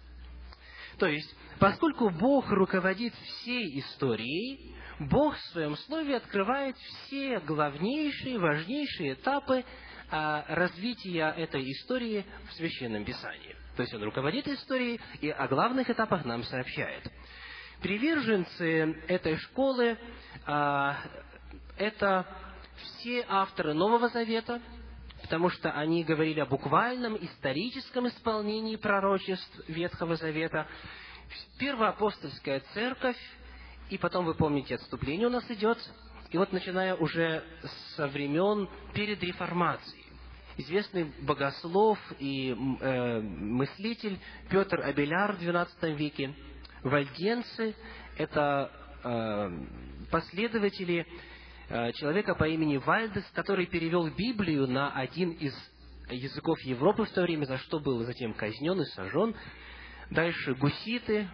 [0.98, 9.14] то есть, поскольку Бог руководит всей историей, Бог в своем слове открывает все главнейшие, важнейшие
[9.14, 9.64] этапы
[10.12, 13.56] развития этой истории в Священном Писании.
[13.76, 17.10] То есть он руководит историей и о главных этапах нам сообщает.
[17.80, 19.98] Приверженцы этой школы
[20.46, 20.98] а,
[21.78, 22.26] это
[22.76, 24.60] все авторы Нового Завета,
[25.22, 30.66] потому что они говорили о буквальном историческом исполнении пророчеств Ветхого Завета.
[31.58, 33.16] Первоапостольская церковь,
[33.88, 35.78] и потом, вы помните, отступление у нас идет,
[36.30, 37.42] и вот начиная уже
[37.96, 40.01] со времен перед реформацией,
[40.56, 44.18] известный богослов и э, мыслитель
[44.50, 46.34] Петр Абеляр в XII веке,
[46.82, 47.74] вальденцы–
[48.16, 48.70] это
[49.04, 49.50] э,
[50.10, 51.06] последователи
[51.74, 55.54] Э, человека по имени Вальдес, который перевел Библию на один из
[56.10, 59.34] языков Европы в то время, за что был затем казнен и сожжен.
[60.10, 61.28] Дальше гуситы,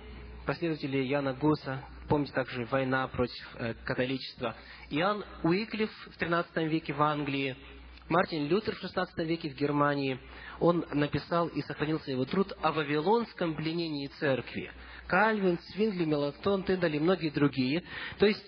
[0.47, 4.55] последователи Яна Гуса, помните также война против э, католичества.
[4.91, 7.57] Иоанн Уиклиф в XIII веке в Англии,
[8.09, 10.18] Мартин Лютер в XVI веке в Германии.
[10.61, 14.73] Он написал и сохранился его труд о вавилонском пленении церкви.
[15.07, 17.85] Кальвин, Свингли, Мелатон, Тендаль и многие другие.
[18.18, 18.44] То есть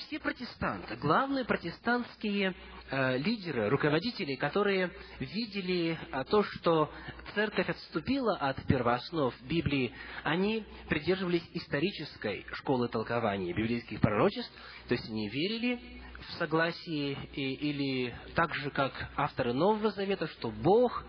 [0.00, 2.54] все протестанты, главные протестантские
[2.90, 6.90] э, лидеры, руководители, которые видели э, то, что
[7.34, 9.92] церковь отступила от первооснов Библии,
[10.24, 14.52] они придерживались исторической школы толкования библейских пророчеств,
[14.88, 15.80] то есть они верили
[16.28, 21.04] в согласии и, или так же, как авторы Нового Завета, что Бог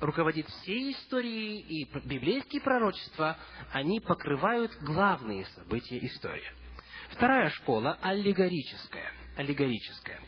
[0.00, 3.36] руководит всей историей, и библейские пророчества,
[3.72, 6.50] они покрывают главные события истории.
[7.10, 9.12] Вторая школа– аллегорическая.
[9.36, 10.20] аллегорическая.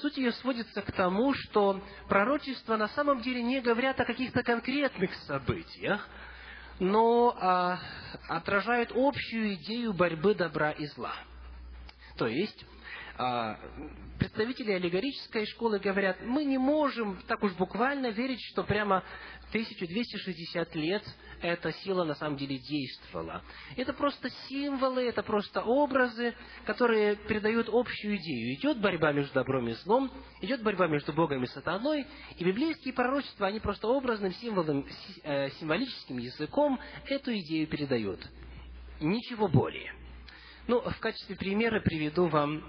[0.00, 5.14] Суть ее сводится к тому, что пророчества на самом деле не говорят о каких-то конкретных
[5.26, 6.06] событиях,
[6.78, 7.78] но а,
[8.28, 11.14] отражают общую идею борьбы добра и зла.
[12.16, 12.64] То есть,
[14.18, 19.02] представители аллегорической школы говорят, мы не можем так уж буквально верить, что прямо
[19.48, 21.02] 1260 лет
[21.42, 23.42] эта сила на самом деле действовала.
[23.76, 26.34] Это просто символы, это просто образы,
[26.66, 28.54] которые передают общую идею.
[28.54, 30.10] Идет борьба между добром и злом,
[30.40, 32.06] идет борьба между Богом и сатаной,
[32.36, 34.86] и библейские пророчества, они просто образным символом,
[35.24, 38.20] э, символическим языком эту идею передают.
[39.00, 39.94] Ничего более.
[40.66, 42.62] Ну, в качестве примера приведу вам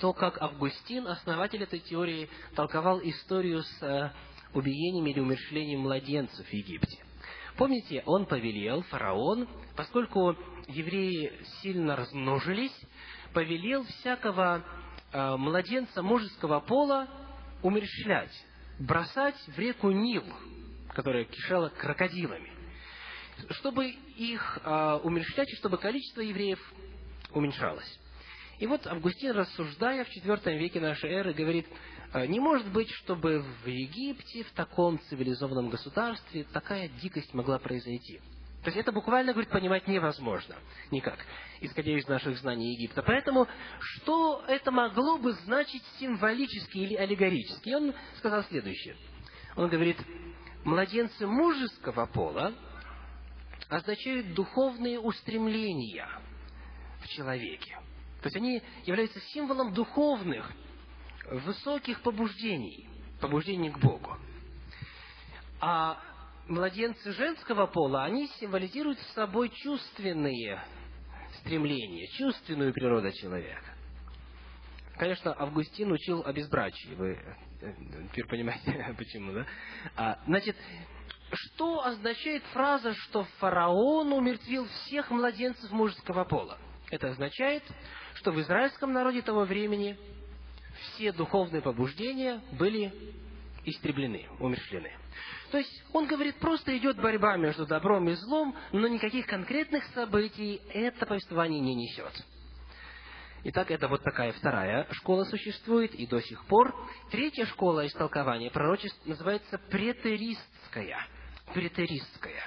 [0.00, 4.10] то, как Августин, основатель этой теории, толковал историю с э,
[4.54, 6.98] убиением или умершлением младенцев в Египте.
[7.56, 10.36] Помните, он повелел, фараон, поскольку
[10.68, 11.32] евреи
[11.62, 12.78] сильно размножились,
[13.32, 14.62] повелел всякого
[15.12, 17.08] э, младенца мужеского пола
[17.62, 18.32] умерщвлять,
[18.78, 20.24] бросать в реку Нил,
[20.90, 22.52] которая кишела крокодилами,
[23.50, 26.60] чтобы их э, умерщвлять и чтобы количество евреев
[27.32, 27.98] уменьшалось.
[28.58, 31.66] И вот Августин, рассуждая в IV веке нашей эры, говорит,
[32.14, 38.20] «Э, не может быть, чтобы в Египте, в таком цивилизованном государстве, такая дикость могла произойти.
[38.62, 40.56] То есть это буквально, говорит, понимать невозможно
[40.90, 41.18] никак,
[41.60, 43.02] исходя из наших знаний Египта.
[43.02, 43.46] Поэтому,
[43.78, 47.68] что это могло бы значить символически или аллегорически?
[47.68, 48.96] И он сказал следующее.
[49.54, 49.98] Он говорит,
[50.64, 52.54] младенцы мужеского пола
[53.68, 56.08] означают духовные устремления
[57.02, 57.78] в человеке.
[58.22, 60.50] То есть они являются символом духовных,
[61.30, 62.88] высоких побуждений,
[63.20, 64.16] побуждений к Богу.
[65.60, 66.00] А
[66.48, 70.60] младенцы женского пола, они символизируют собой чувственные
[71.40, 73.76] стремления, чувственную природу человека.
[74.96, 76.94] Конечно, Августин учил о безбрачии.
[76.94, 77.18] Вы
[77.60, 77.72] э,
[78.10, 79.46] теперь понимаете, почему, да?
[79.94, 80.56] А, значит,
[81.32, 86.58] что означает фраза, что фараон умертвил всех младенцев мужского пола?
[86.90, 87.62] Это означает,
[88.16, 89.96] что в израильском народе того времени
[90.80, 92.92] все духовные побуждения были
[93.64, 94.92] истреблены, умершлены.
[95.50, 100.60] То есть он говорит, просто идет борьба между добром и злом, но никаких конкретных событий
[100.72, 102.12] это повествование не несет.
[103.44, 106.74] Итак, это вот такая вторая школа существует и до сих пор.
[107.10, 111.06] Третья школа истолкования пророчеств называется претеристская.
[111.54, 112.42] Претеристская.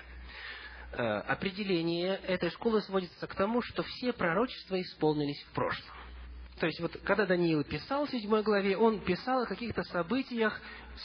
[0.91, 5.95] Э, определение этой школы сводится к тому, что все пророчества исполнились в прошлом.
[6.59, 10.59] То есть, вот когда Даниил писал в седьмой главе, он писал о каких-то событиях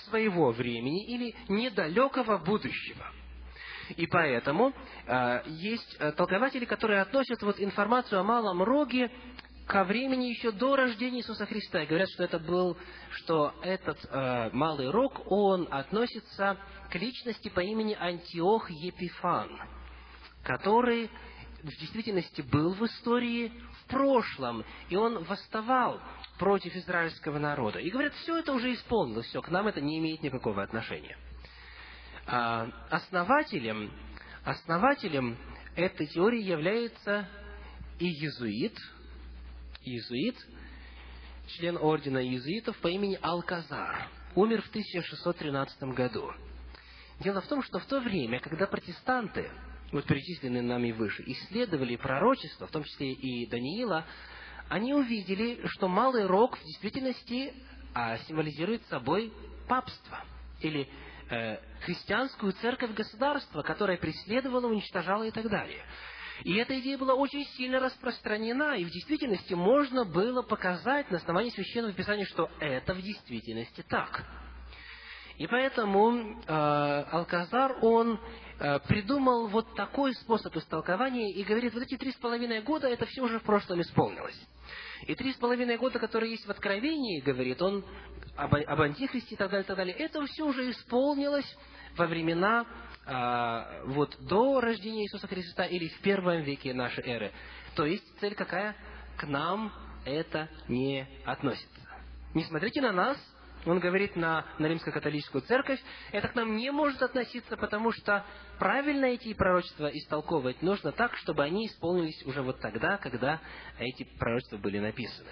[0.07, 3.13] своего времени или недалекого будущего.
[3.97, 4.73] И поэтому
[5.07, 9.11] э, есть э, толкователи, которые относят вот информацию о малом роге
[9.67, 11.83] ко времени еще до рождения Иисуса Христа.
[11.83, 12.77] И говорят, что это был,
[13.13, 16.59] что этот э, малый рог, он относится
[16.91, 19.51] к личности по имени Антиох Епифан,
[20.43, 21.11] который
[21.63, 23.51] в действительности был в истории
[23.81, 26.01] в прошлом, и он восставал
[26.39, 27.79] против израильского народа.
[27.79, 31.17] И говорят, все это уже исполнилось, все, к нам это не имеет никакого отношения.
[32.27, 33.91] А основателем,
[34.45, 35.39] основателем
[35.75, 37.29] этой теории является
[37.99, 38.77] и иезуит,
[39.85, 40.37] иезуит,
[41.57, 46.33] член ордена иезуитов по имени Алказар, умер в 1613 году.
[47.21, 49.51] Дело в том, что в то время, когда протестанты
[49.93, 54.05] вот перечисленные нами выше, исследовали пророчество, в том числе и Даниила,
[54.69, 57.55] они увидели, что Малый Рог в действительности
[57.95, 59.33] а, символизирует собой
[59.69, 60.25] папство
[60.61, 60.89] или
[61.31, 65.83] э, христианскую церковь государства, которая преследовала, уничтожала и так далее.
[66.43, 71.51] И эта идея была очень сильно распространена, и в действительности можно было показать на основании
[71.51, 74.25] Священного Писания, что это в действительности так.
[75.39, 78.21] И поэтому э, Алказар, он
[78.61, 83.05] Э, придумал вот такой способ истолкования и говорит, вот эти три с половиной года, это
[83.07, 84.39] все уже в прошлом исполнилось.
[85.09, 87.85] И три с половиной года, которые есть в Откровении, говорит он
[88.37, 91.57] об, об Антихристе и так далее, и так далее, это все уже исполнилось
[91.97, 92.65] во времена
[93.07, 97.33] вот до рождения Иисуса Христа или в первом веке нашей эры.
[97.75, 98.77] То есть цель какая?
[99.17, 99.73] К нам
[100.05, 101.81] это не относится.
[102.35, 103.19] Не смотрите на нас,
[103.67, 105.81] он говорит на, на римско-католическую церковь,
[106.13, 108.25] это к нам не может относиться, потому что
[108.59, 113.41] правильно эти пророчества истолковывать нужно так, чтобы они исполнились уже вот тогда, когда
[113.79, 115.31] эти пророчества были написаны.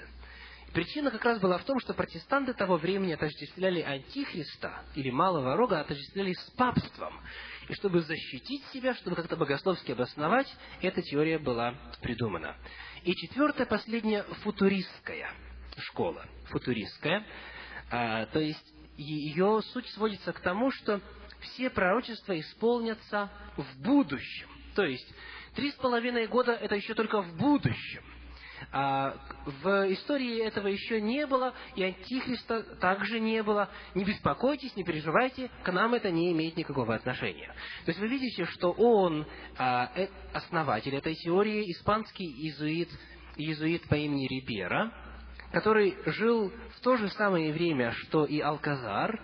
[0.72, 5.80] Причина как раз была в том, что протестанты того времени отождествляли Антихриста или Малого Рога,
[5.80, 7.20] отождествляли с папством.
[7.68, 12.56] И чтобы защитить себя, чтобы как-то богословски обосновать, эта теория была придумана.
[13.04, 15.32] И четвертая, последняя, футуристская
[15.78, 16.26] школа.
[16.50, 17.26] Футуристская.
[17.90, 21.00] А, то есть ее суть сводится к тому, что
[21.40, 24.48] все пророчества исполнятся в будущем.
[24.74, 25.12] То есть
[25.54, 28.04] три с половиной года это еще только в будущем.
[28.74, 29.14] А
[29.44, 33.68] в истории этого еще не было, и Антихриста также не было.
[33.94, 37.54] Не беспокойтесь, не переживайте, к нам это не имеет никакого отношения.
[37.84, 39.26] То есть вы видите, что он
[39.58, 42.88] а, э, основатель этой теории, испанский иезуит,
[43.36, 44.90] иезуит по имени Рибера,
[45.52, 49.20] который жил в то же самое время, что и Алказар,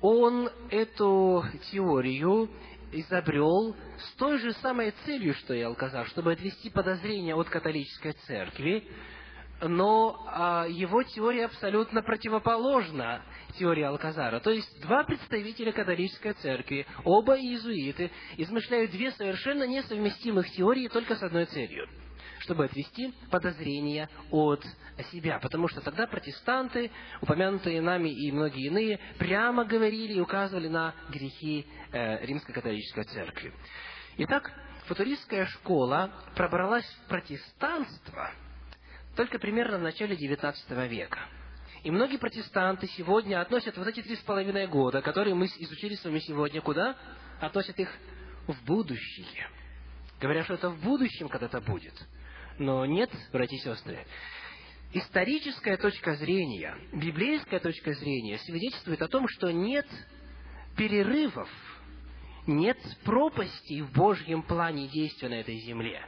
[0.00, 2.48] он эту теорию
[2.92, 8.88] изобрел с той же самой целью, что и Алказар, чтобы отвести подозрения от католической церкви
[9.68, 13.22] но а, его теория абсолютно противоположна
[13.58, 14.40] теории Алказара.
[14.40, 21.22] То есть два представителя католической церкви, оба иезуиты, измышляют две совершенно несовместимых теории только с
[21.22, 21.88] одной целью–
[22.42, 24.64] чтобы отвести подозрения от
[25.10, 25.38] себя.
[25.40, 26.90] Потому что тогда протестанты,
[27.20, 33.52] упомянутые нами и многие иные, прямо говорили и указывали на грехи э, римско-католической церкви.
[34.18, 34.52] Итак,
[34.86, 38.30] футуристская школа пробралась в протестанство
[39.16, 41.20] только примерно в начале XIX века.
[41.82, 46.04] И многие протестанты сегодня относят вот эти три с половиной года, которые мы изучили с
[46.04, 46.96] вами сегодня, куда?
[47.40, 47.92] Относят их
[48.46, 49.48] в будущее.
[50.20, 51.94] Говорят, что это в будущем когда-то будет.
[52.58, 54.06] Но нет, братья и сестры.
[54.92, 59.86] Историческая точка зрения, библейская точка зрения свидетельствует о том, что нет
[60.76, 61.48] перерывов,
[62.46, 66.04] нет пропастей в Божьем плане действия на этой земле.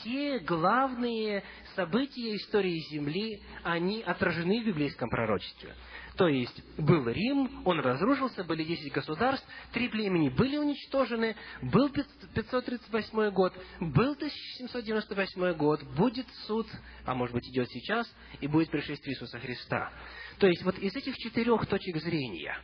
[0.00, 1.44] Все главные
[1.76, 5.74] события истории Земли, они отражены в библейском пророчестве.
[6.18, 13.30] То есть, был Рим, он разрушился, были десять государств, три племени были уничтожены, был 538
[13.30, 16.66] год, был 1798 год, будет суд,
[17.04, 19.92] а может быть идет сейчас, и будет пришествие Иисуса Христа.
[20.40, 22.58] То есть, вот из этих четырех точек зрения,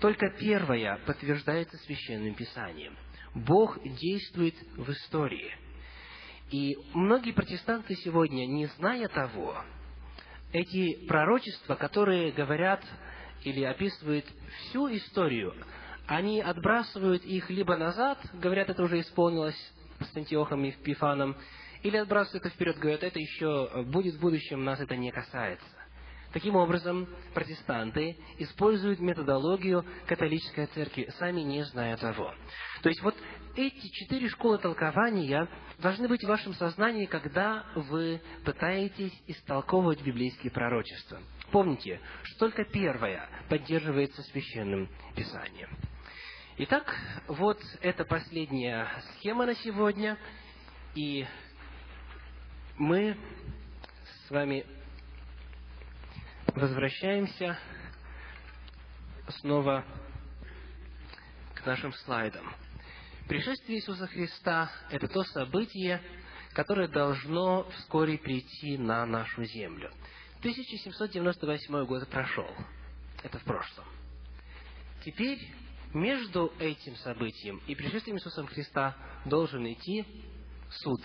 [0.00, 2.96] только первая подтверждается Священным Писанием.
[3.34, 5.56] Бог действует в истории.
[6.52, 9.60] И многие протестанты сегодня, не зная того,
[10.52, 12.82] эти пророчества, которые говорят
[13.44, 14.24] или описывают
[14.60, 15.54] всю историю,
[16.06, 19.58] они отбрасывают их либо назад, говорят, это уже исполнилось
[20.00, 21.36] с Антиохом и Пифаном,
[21.82, 25.66] или отбрасывают это вперед, говорят, это еще будет в будущем, нас это не касается.
[26.32, 32.34] Таким образом, протестанты используют методологию католической церкви, сами не зная того.
[32.82, 33.16] То есть вот
[33.56, 35.48] эти четыре школы толкования
[35.78, 41.18] должны быть в вашем сознании, когда вы пытаетесь истолковывать библейские пророчества.
[41.50, 45.70] Помните, что только первая поддерживается священным писанием.
[46.58, 46.94] Итак,
[47.26, 50.18] вот это последняя схема на сегодня,
[50.94, 51.24] и
[52.76, 53.16] мы
[54.26, 54.66] с вами
[56.58, 57.58] возвращаемся
[59.40, 59.84] снова
[61.54, 62.52] к нашим слайдам.
[63.28, 66.02] Пришествие Иисуса Христа– это то событие,
[66.54, 69.90] которое должно вскоре прийти на нашу землю.
[70.40, 72.50] 1798 год прошел.
[73.22, 73.84] Это в прошлом.
[75.04, 75.38] Теперь
[75.94, 80.04] между этим событием и пришествием Иисуса Христа должен идти
[80.70, 81.00] суд.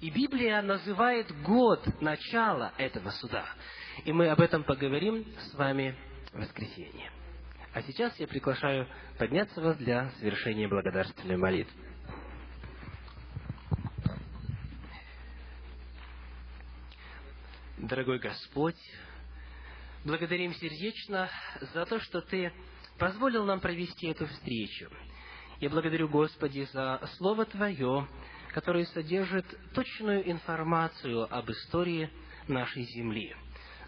[0.00, 3.44] И Библия называет год начала этого суда.
[4.04, 5.96] И мы об этом поговорим с вами
[6.32, 7.10] в воскресенье.
[7.72, 8.86] А сейчас я приглашаю
[9.18, 11.82] подняться вас для совершения благодарственной молитвы.
[17.76, 18.78] Дорогой Господь,
[20.04, 21.28] благодарим сердечно
[21.72, 22.52] за то, что Ты
[22.98, 24.90] позволил нам провести эту встречу.
[25.60, 28.06] Я благодарю, Господи, за Слово Твое,
[28.58, 32.10] которое содержит точную информацию об истории
[32.48, 33.36] нашей земли.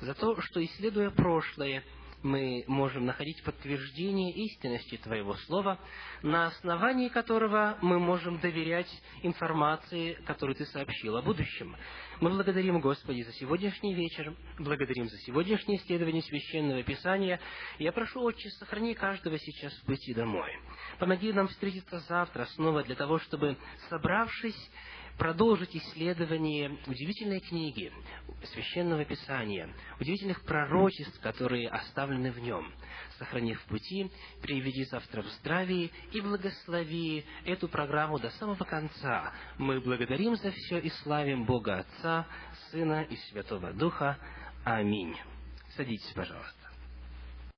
[0.01, 1.83] За то, что, исследуя прошлое,
[2.23, 5.79] мы можем находить подтверждение истинности Твоего Слова,
[6.23, 8.91] на основании которого мы можем доверять
[9.23, 11.77] информации, которую Ты сообщил о будущем.
[12.21, 17.41] Мы благодарим, Господи, за сегодняшний вечер, благодарим за сегодняшнее исследование Священного Писания.
[17.79, 20.51] Я прошу, Отче, сохрани каждого сейчас в пути домой.
[20.99, 23.57] Помоги нам встретиться завтра снова для того, чтобы,
[23.89, 24.71] собравшись,
[25.19, 27.93] продолжить исследование удивительной книги
[28.53, 32.73] Священного Писания, удивительных пророчеств, которые оставлены в нем.
[33.19, 39.33] Сохранив пути, приведи завтра в здравии и благослови эту программу до самого конца.
[39.59, 42.27] Мы благодарим за все и славим Бога Отца,
[42.71, 44.19] Сына и Святого Духа.
[44.65, 45.17] Аминь.
[45.77, 46.60] Садитесь, пожалуйста.